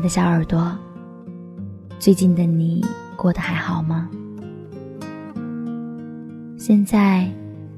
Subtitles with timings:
[0.00, 0.76] 的小耳朵，
[1.98, 2.84] 最近的你
[3.16, 4.08] 过得还好吗？
[6.56, 7.28] 现在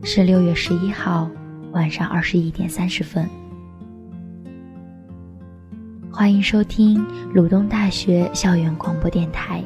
[0.02, 1.28] 是六月十一号
[1.72, 3.28] 晚上二十一点三十分，
[6.12, 7.04] 欢迎收听
[7.34, 9.62] 鲁东大学校园广播电台。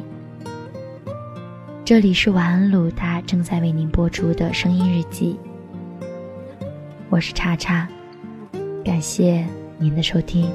[1.85, 5.39] 这里是晚安鲁大正在为您播出的声音日记，
[7.11, 7.87] 我是叉叉，
[8.83, 9.47] 感谢
[9.79, 10.51] 您的收听。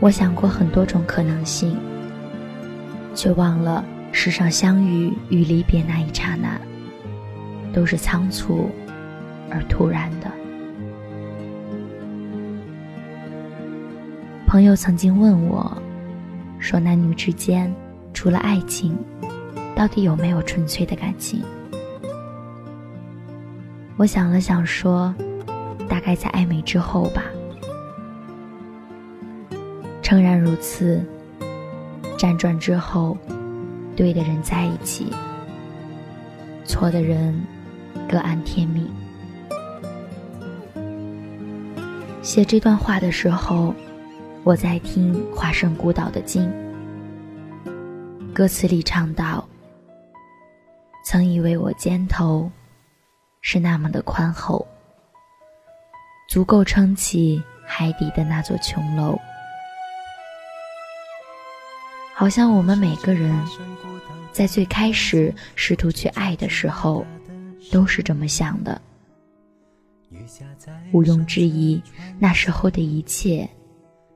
[0.00, 1.76] 我想过很多种可能性，
[3.14, 6.58] 却忘了世上相遇与离别那一刹那，
[7.70, 8.70] 都是仓促
[9.50, 10.30] 而突然的。
[14.46, 15.70] 朋友曾经问我，
[16.58, 17.72] 说男女之间
[18.14, 18.96] 除了爱情，
[19.76, 21.42] 到底有没有纯粹的感情？
[23.98, 25.14] 我想了想说，
[25.86, 27.22] 大概在暧昧之后吧。
[30.10, 31.00] 诚然如此，
[32.18, 33.16] 辗转之后，
[33.94, 35.06] 对的人在一起，
[36.64, 37.40] 错的人
[38.08, 38.90] 各安天命。
[42.22, 43.72] 写这段话的时候，
[44.42, 46.52] 我在听华盛孤岛的鲸，
[48.34, 49.46] 歌词里唱道
[51.06, 52.50] ：“曾以为我肩头
[53.42, 54.66] 是那么的宽厚，
[56.28, 59.16] 足够撑起海底的那座琼楼。”
[62.20, 63.34] 好像我们每个人，
[64.30, 67.02] 在最开始试图去爱的时候，
[67.72, 68.78] 都是这么想的。
[70.92, 71.82] 毋庸置疑，
[72.18, 73.48] 那时候的一切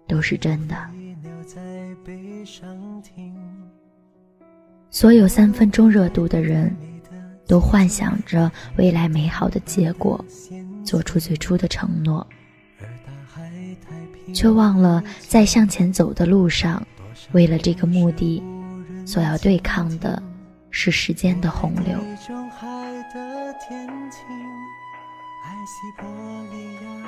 [0.06, 0.76] 都是真的。
[4.90, 6.76] 所有三分钟热度的人，
[7.48, 10.22] 都幻想着未来美好的结果，
[10.84, 12.26] 做出最初的承诺，
[14.34, 16.86] 却忘了在向前走的路上。
[17.32, 18.42] 为了这个目的，
[19.06, 20.22] 所要对抗的
[20.70, 21.98] 是时间的洪流。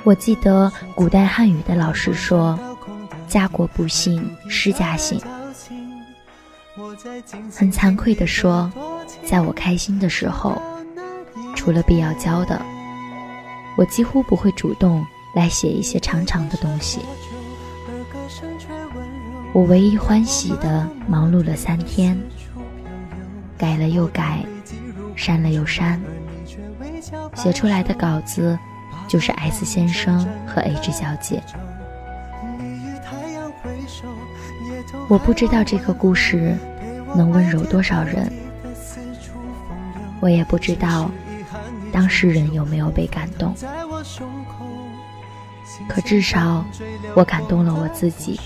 [0.05, 2.59] 我记得古代汉语的老师说
[3.27, 5.21] ：“家国不幸，诗家幸。”
[7.53, 8.71] 很惭愧地说，
[9.25, 10.61] 在我开心的时候，
[11.55, 12.61] 除了必要交的，
[13.77, 17.01] 我几乎不会主动来写一些长长的东西。
[19.53, 22.19] 我唯一欢喜的，忙碌了三天，
[23.57, 24.45] 改了又改，
[25.15, 26.01] 删了又删，
[27.35, 28.59] 写出来的稿子
[29.09, 31.43] 就是 S 先生和 H 小姐。
[35.09, 36.55] 我不知道这个故事
[37.15, 38.31] 能温柔多少人，
[40.21, 41.11] 我也不知道
[41.93, 43.55] 当事人有没有被感动，
[45.89, 46.65] 可至少
[47.15, 48.39] 我感动了我自己。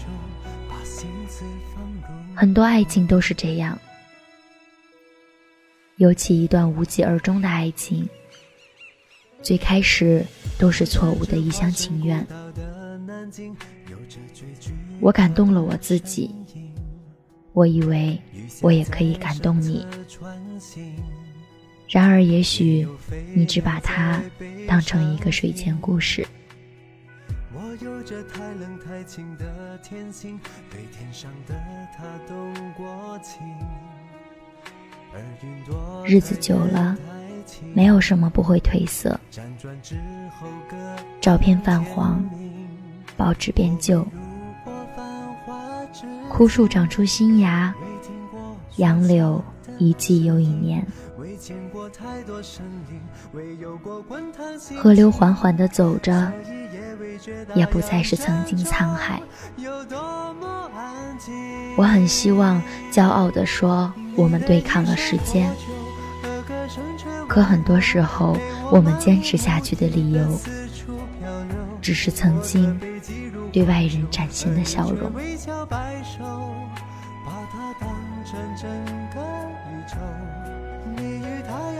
[2.34, 3.78] 很多爱情都是这样，
[5.96, 8.08] 尤其一段无疾而终的爱情，
[9.42, 10.24] 最开始
[10.58, 12.26] 都是错误的一厢情愿。
[15.00, 16.34] 我感动了我自己，
[17.52, 18.18] 我以为
[18.62, 19.86] 我也可以感动你，
[21.88, 22.88] 然而也许
[23.34, 24.20] 你只把它
[24.66, 26.26] 当成一个睡前故事。
[27.76, 30.38] 有着太冷太清的天性，
[30.70, 31.54] 对天上的
[31.96, 33.40] 他动过情。
[36.06, 36.96] 日子久了，
[37.74, 39.18] 没有什么不会褪色。
[41.20, 42.22] 照片泛黄，
[43.16, 44.06] 报纸变旧，
[46.28, 47.74] 枯树长出新芽，
[48.76, 49.42] 杨柳
[49.78, 50.86] 一季又一年。
[54.76, 56.32] 河流缓缓地走着。
[57.54, 59.20] 也不再是曾经沧海。
[61.76, 65.50] 我很希望骄傲地说，我们对抗了时间。
[67.28, 68.36] 可很多时候，
[68.70, 70.40] 我们坚持下去的理由，
[71.80, 72.78] 只是曾经
[73.52, 75.12] 对外人展现的笑容。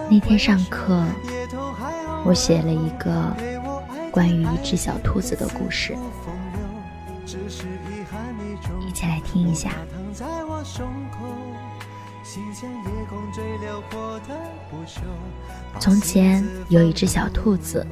[0.09, 1.05] 那天上课，
[2.25, 3.35] 我写了一个。
[4.11, 5.97] 关于一只小兔子的故事，
[8.87, 9.71] 一起来听一下。
[15.79, 17.87] 从前有一只小兔子，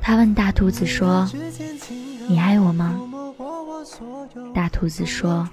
[0.00, 1.28] 它问大兔子说
[2.26, 2.98] ：“你爱我吗？”
[4.54, 5.48] 大兔子说：“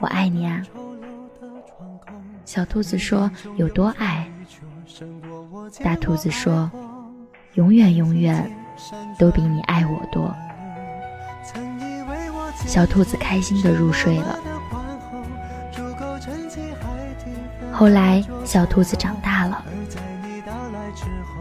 [0.00, 0.62] 我爱你啊。”
[2.44, 4.28] 小兔子说：“有多爱？”
[5.82, 6.70] 大兔子说
[7.58, 8.48] ：“永远永远
[9.18, 10.32] 都比你爱我多。”
[12.64, 14.38] 小兔子开心的入睡了。
[17.72, 19.64] 后来，小兔子长大了，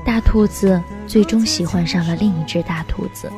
[0.04, 3.32] 大兔子最终喜欢上了另一只大兔子。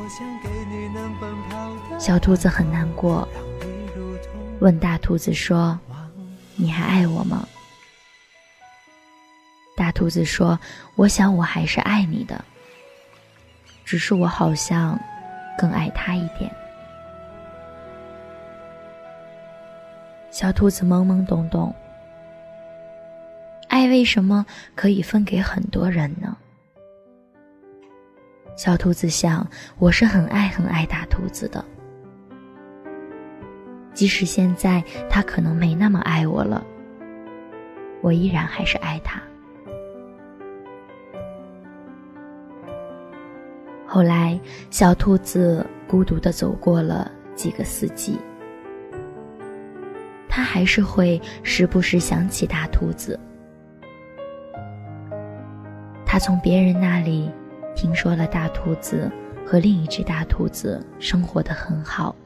[1.98, 3.28] 小兔子很难过，
[4.60, 5.78] 问大兔子说
[6.56, 7.46] ：“你还爱我吗？”
[9.76, 10.58] 大兔子说
[10.96, 12.42] ：“我想我还是爱你的，
[13.90, 14.96] 只是我好像
[15.58, 16.48] 更爱他一点。”
[20.30, 21.74] 小兔子懵懵懂懂，
[23.66, 24.46] 爱为什么
[24.76, 26.36] 可以分给很多人呢？
[28.54, 29.44] 小兔子想，
[29.76, 31.64] 我是很爱很爱大兔子的，
[33.92, 36.64] 即使现在他可能没那么爱我了，
[38.02, 39.20] 我依然还是爱他。
[44.00, 48.18] 后来，小兔子孤独的走过了几个四季。
[50.26, 53.20] 他还是会时不时想起大兔子。
[56.06, 57.30] 他从别人那里
[57.76, 59.12] 听说了大兔子
[59.44, 62.16] 和另一只大兔子生活的很好，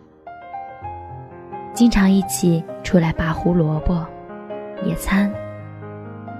[1.73, 4.07] 经常一起出来拔胡萝卜、
[4.87, 5.29] 野餐，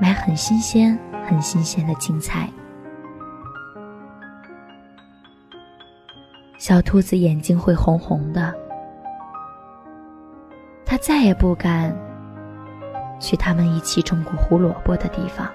[0.01, 0.97] 买很新鲜、
[1.27, 2.49] 很新鲜的青菜。
[6.67, 8.55] 小兔子眼睛会红红的。
[10.87, 11.95] 他再也不敢
[13.21, 15.47] 去他们一起种过胡萝卜的地方，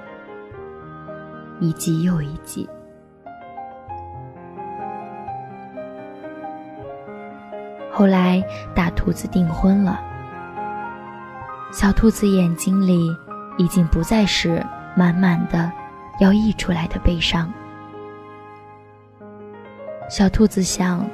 [1.60, 2.70] 一季又一季。
[7.92, 8.40] 后来，
[8.76, 10.00] 大兔子订婚了，
[11.72, 13.10] 小兔子眼睛里
[13.58, 14.64] 已经不再是
[14.96, 15.72] 满满的
[16.20, 17.52] 要溢出来的悲伤。
[20.10, 21.08] 小兔子想：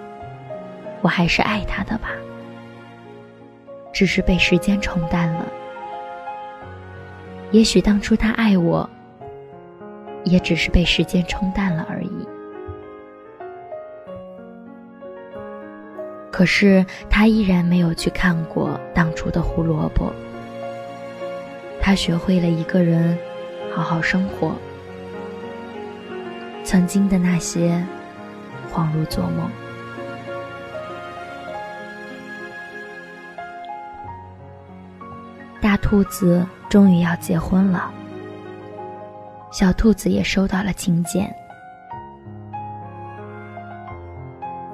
[1.01, 2.09] 我还是爱他的吧。
[3.92, 5.45] 只是被时间冲淡了。
[7.51, 8.89] 也许当初他爱我，
[10.24, 12.27] 也只是被时间冲淡了而已。
[16.31, 20.12] 可是他依然没有去看过当初的胡萝卜。
[21.81, 23.18] 他学会了一个人
[23.74, 24.53] 好好生活。
[26.63, 27.81] 曾经的那些，
[28.75, 29.50] 恍如做梦。
[35.62, 37.89] 大兔子终于要结婚了，
[39.50, 41.33] 小兔子也收到了请柬。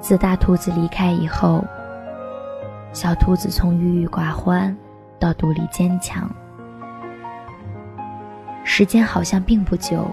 [0.00, 1.64] 自大兔子离开以后，
[2.92, 4.76] 小兔子从郁郁寡欢
[5.20, 6.28] 到独立坚强，
[8.64, 10.04] 时间好像并不久，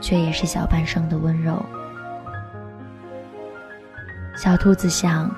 [0.00, 1.64] 却也是小半生的温柔。
[4.34, 5.30] 小兔子想：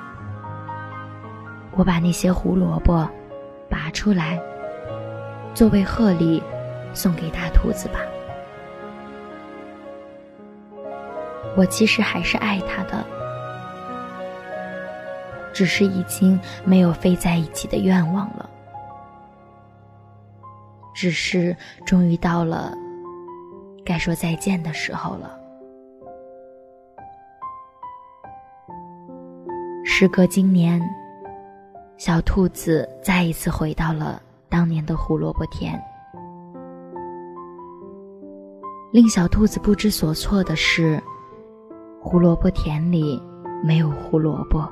[1.72, 3.08] 我把那些胡萝卜。
[3.66, 4.40] 拔出来，
[5.52, 6.40] 作为贺礼，
[6.92, 7.98] 送给大兔子吧。
[11.56, 13.04] 我其实还是爱他的，
[15.52, 18.48] 只是已经没有飞在一起的愿望了。
[20.94, 22.72] 只是终于到了
[23.84, 25.36] 该说再见的时候了。
[29.96, 30.82] 时隔今年。
[31.98, 35.80] 小兔子再一次回到了当年的胡萝卜田。
[38.90, 41.00] 令小兔子不知所措的是，
[42.00, 43.22] 胡萝卜田里
[43.62, 44.68] 没有胡萝卜，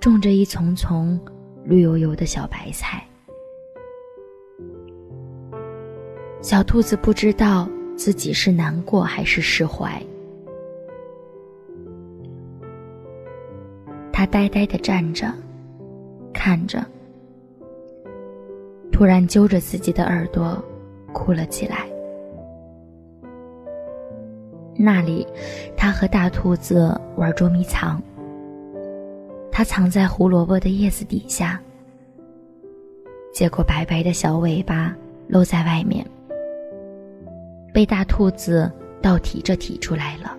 [0.00, 1.20] 种着一丛丛
[1.62, 3.06] 绿油油的小白菜。
[6.40, 10.02] 小兔子不知道自己是难过还是释怀，
[14.30, 15.32] 呆呆的站着。
[16.32, 16.82] 看着，
[18.90, 20.62] 突然揪着自己的耳朵，
[21.12, 21.86] 哭了起来。
[24.74, 25.26] 那里，
[25.76, 28.00] 他和大兔子玩捉迷藏。
[29.52, 31.60] 他藏在胡萝卜的叶子底下，
[33.34, 34.96] 结果白白的小尾巴
[35.28, 36.06] 露在外面，
[37.74, 38.72] 被大兔子
[39.02, 40.34] 倒提着提出来了。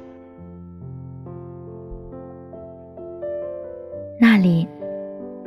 [4.23, 4.67] 那里。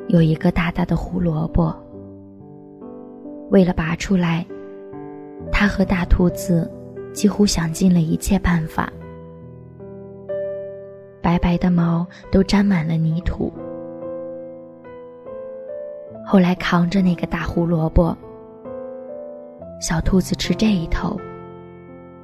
[0.09, 1.75] 有一个大大的胡萝卜，
[3.51, 4.45] 为了拔出来，
[5.51, 6.71] 他和大兔子
[7.13, 8.93] 几乎想尽了一切办法。
[11.23, 13.51] 白白的毛都沾满了泥土。
[16.27, 18.15] 后来扛着那个大胡萝卜，
[19.81, 21.17] 小兔子吃这一头，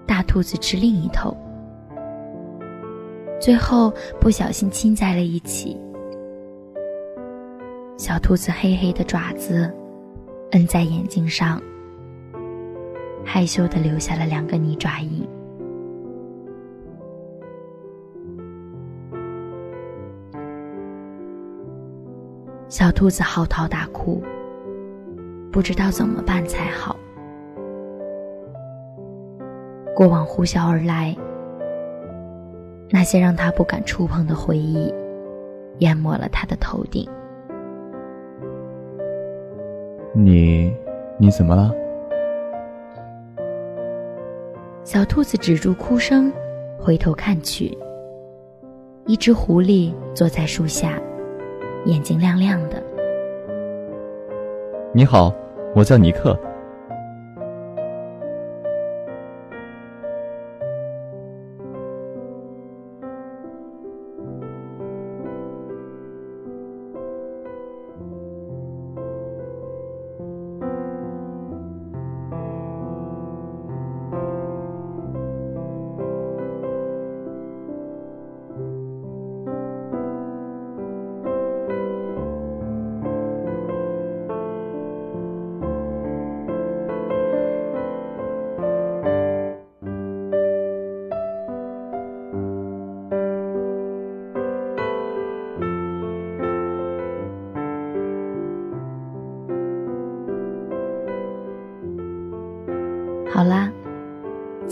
[0.04, 1.34] 大兔子吃另一头，
[3.40, 3.90] 最后
[4.20, 5.80] 不小心亲在了一起。
[8.00, 9.70] 小兔子黑黑的爪子
[10.52, 11.60] 摁在眼睛上，
[13.22, 15.28] 害羞的留下了两个泥爪印。
[22.70, 24.22] 小兔子嚎啕大哭，
[25.52, 26.96] 不知道怎么办才好。
[29.94, 31.14] 过往呼啸而来，
[32.88, 34.90] 那些让他不敢触碰的回忆，
[35.80, 37.06] 淹没了他的头顶。
[40.12, 40.74] 你，
[41.18, 41.72] 你怎么了？
[44.82, 46.32] 小兔子止住哭声，
[46.78, 47.78] 回头看去，
[49.06, 51.00] 一只狐狸坐在树下。
[51.86, 52.82] 眼睛亮亮的。
[54.92, 55.32] 你好，
[55.74, 56.38] 我叫尼克。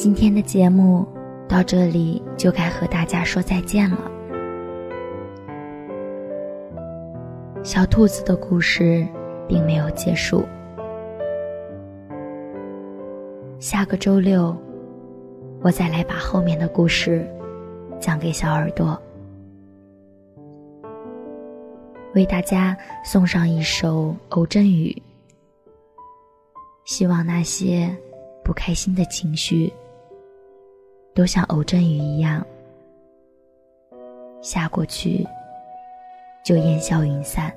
[0.09, 1.07] 今天的节目
[1.47, 4.11] 到这里就该和大家说再见了。
[7.63, 9.07] 小兔子的故事
[9.47, 10.47] 并没有结束，
[13.61, 14.57] 下个周六
[15.61, 17.29] 我再来把后面的故事
[18.01, 18.99] 讲给小耳朵，
[22.15, 22.75] 为大家
[23.05, 25.03] 送上一首偶阵雨，
[26.87, 27.95] 希望那些。
[28.43, 29.71] 不开心的情绪，
[31.19, 32.47] 都像偶阵雨一样
[34.41, 35.27] 下过去，
[36.45, 37.53] 就烟消云散。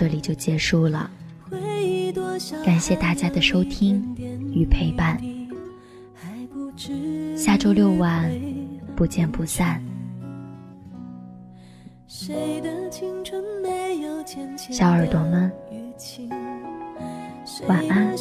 [0.00, 1.10] 这里就结束了，
[2.64, 4.02] 感谢大家的收听
[4.50, 5.20] 与陪伴，
[7.36, 8.32] 下周六晚
[8.96, 9.84] 不见不散。
[14.56, 15.52] 小耳朵们，
[17.68, 18.16] 晚安，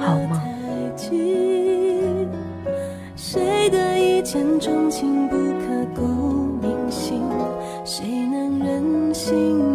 [0.00, 0.40] 好梦。
[3.14, 6.02] 谁的一见钟情不刻骨
[6.60, 7.22] 铭心？
[7.84, 9.71] 谁能忍心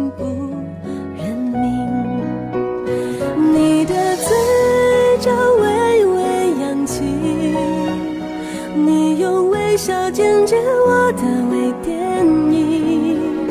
[9.68, 10.56] 微笑剪接
[10.86, 11.94] 我的微电
[12.24, 13.46] 影。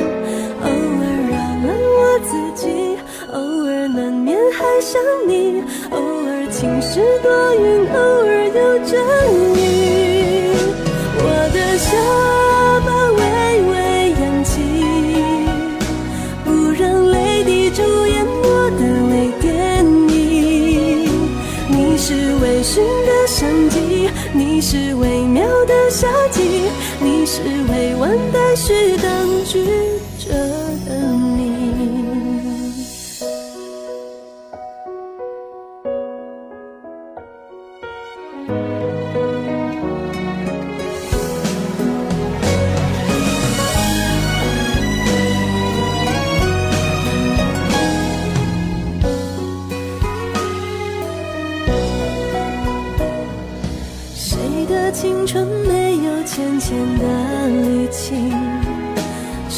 [0.60, 2.98] 偶尔扰乱我自己，
[3.32, 7.96] 偶尔难免还想你，偶尔晴时多云，偶
[8.26, 9.00] 尔有阵
[9.54, 9.67] 雨。
[24.58, 26.42] 你是微妙的夏季，
[26.98, 29.64] 你是未完待续等句
[30.18, 31.27] 着的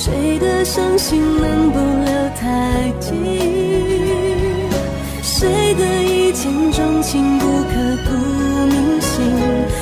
[0.02, 3.10] 谁的伤心能不留太迹？
[5.22, 7.74] 谁的一见钟情不刻
[8.06, 8.10] 骨
[8.64, 9.30] 铭心？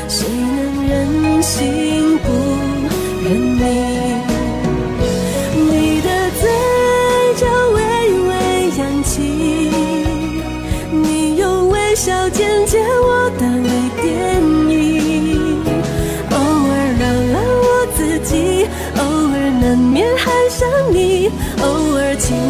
[0.08, 2.32] 谁能忍心不
[3.22, 3.87] 认命？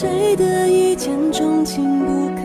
[0.00, 2.37] 谁的一见钟情不